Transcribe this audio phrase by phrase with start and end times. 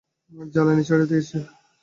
[0.53, 1.37] জ্বালানি ছেড়ে দিয়েছি।